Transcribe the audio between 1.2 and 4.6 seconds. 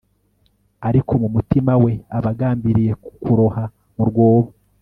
mu mutima we, aba agambiriye kukuroha mu rwobo